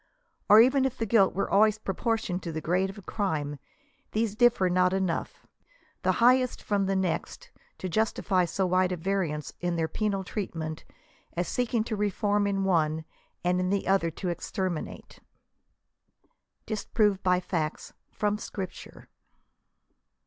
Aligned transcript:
Or 0.49 0.59
even 0.59 0.83
if 0.83 0.97
the 0.97 1.05
guilt 1.05 1.35
were 1.35 1.47
always 1.47 1.77
proportioned 1.77 2.41
to 2.41 2.51
the 2.51 2.59
grade 2.59 2.89
of 2.89 3.05
crime, 3.05 3.59
these 4.13 4.35
differ 4.35 4.67
not 4.67 4.93
enough, 4.93 5.45
the 6.01 6.13
highest 6.13 6.63
from 6.63 6.87
the 6.87 6.95
next, 6.95 7.51
to 7.77 7.87
justify 7.87 8.45
so 8.45 8.65
wide 8.65 8.91
a 8.91 8.97
variance 8.97 9.53
in 9.59 9.75
their 9.75 9.87
penal 9.87 10.23
treatment, 10.23 10.85
as 11.33 11.47
seeking 11.47 11.83
to 11.83 11.95
reform 11.95 12.47
in 12.47 12.63
one, 12.63 13.05
and 13.43 13.59
in 13.59 13.69
the 13.69 13.87
other 13.87 14.09
to 14.09 14.29
exterminate. 14.29 15.19
DISPROVED 16.65 17.21
BY 17.21 17.39
FACTS.' 17.39 17.93
FROM 18.17 18.39
SCRIPTURE. 18.39 19.07